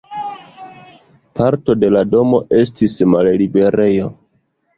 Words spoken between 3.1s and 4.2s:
malliberejo.